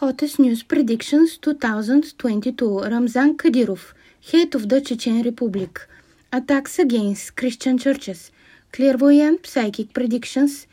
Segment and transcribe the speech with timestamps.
[0.00, 3.94] Hottest News Predictions 2022 Ramzan Kadyrov,
[4.30, 5.88] head of the Chechen Republic.
[6.32, 8.30] Attacks against Christian churches.
[8.70, 10.68] Clairvoyant Psychic Predictions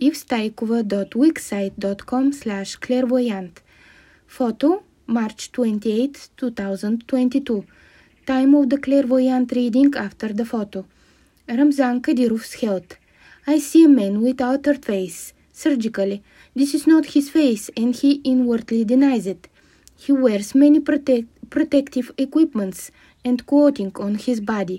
[0.00, 3.62] ivstaikova.wixsite.com slash clairvoyant.
[4.26, 7.64] Photo March 28, 2022
[8.26, 10.84] Time of the clairvoyant reading after the photo.
[11.48, 12.96] Ramzan Kadyrov's health.
[13.46, 15.32] I see a man with altered face
[15.64, 16.22] surgically.
[16.54, 19.48] This is not his face, and he inwardly denies it.
[19.96, 22.80] He wears many protect- protective equipments
[23.24, 24.78] and coating on his body.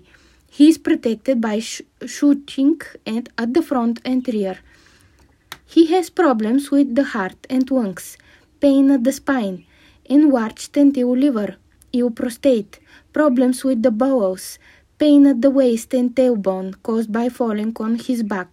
[0.49, 4.57] He is protected by sh- shooting and at the front and rear.
[5.75, 8.17] He has problems with the heart and lungs,
[8.59, 9.65] pain at the spine,
[10.05, 11.51] enlarged and ill liver,
[11.93, 12.79] ill prostate,
[13.13, 14.57] problems with the bowels,
[14.97, 18.51] pain at the waist and tailbone caused by falling on his back,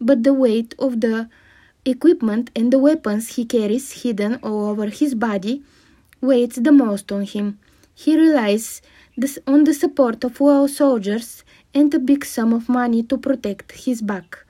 [0.00, 1.28] but the weight of the
[1.90, 5.62] equipment and the weapons he carries hidden all over his body
[6.20, 7.58] weighs the most on him.
[7.94, 8.82] He relies
[9.46, 14.00] on the support of loyal soldiers and a big sum of money to protect his
[14.00, 14.46] back.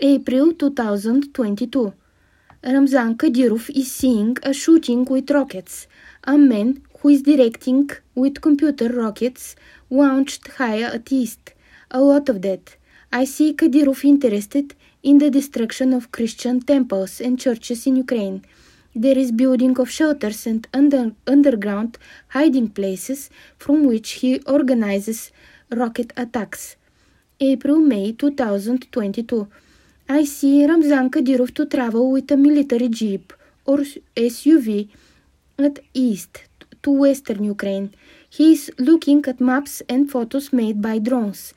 [0.00, 1.92] April 2022
[2.64, 5.86] Ramzan Kadyrov is seeing a shooting with rockets.
[6.24, 9.54] A man who is directing with computer rockets
[9.90, 11.54] launched high at east.
[11.90, 12.77] A lot of that.
[13.10, 18.44] I see Kadyrov interested in the destruction of Christian temples and churches in Ukraine.
[18.94, 21.96] There is building of shelters and under, underground
[22.28, 25.32] hiding places from which he organizes
[25.70, 26.76] rocket attacks.
[27.40, 29.48] April May 2022.
[30.10, 33.32] I see Ramzan Kadyrov to travel with a military jeep
[33.64, 33.78] or
[34.16, 34.90] SUV
[35.58, 36.44] at east
[36.82, 37.94] to western Ukraine.
[38.28, 41.54] He is looking at maps and photos made by drones.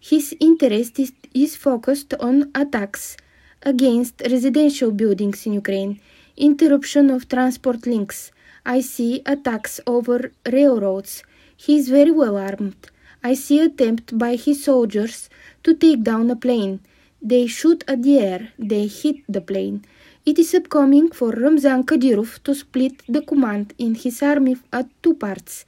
[0.00, 3.18] His interest is, is focused on attacks
[3.62, 6.00] against residential buildings in Ukraine,
[6.38, 8.32] interruption of transport links.
[8.64, 11.22] I see attacks over railroads.
[11.54, 12.90] He is very well armed.
[13.22, 15.28] I see attempt by his soldiers
[15.64, 16.80] to take down a plane.
[17.20, 18.52] They shoot at the air.
[18.58, 19.84] They hit the plane.
[20.24, 25.14] It is upcoming for Ramzan Kadyrov to split the command in his army at two
[25.14, 25.66] parts.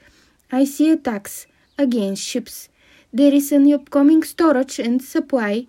[0.51, 2.71] I see attacks against ships.
[3.15, 5.67] There is an upcoming storage and supply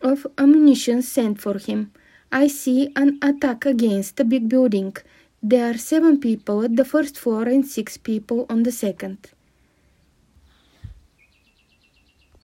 [0.00, 1.92] of ammunition sent for him.
[2.32, 4.96] I see an attack against a big building.
[5.42, 9.30] There are seven people at the first floor and six people on the second.